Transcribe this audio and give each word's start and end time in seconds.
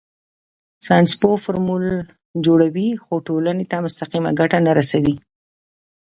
ساینسپوه 0.85 1.35
فورمول 1.43 1.83
جوړوي 2.45 2.89
خو 3.03 3.13
ټولنې 3.27 3.65
ته 3.71 3.77
مستقیمه 3.85 4.31
ګټه 4.39 4.57
نه 4.65 4.71
رسوي. 4.79 5.15